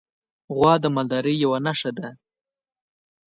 [0.55, 2.07] غوا د مالدارۍ یوه نښه ده.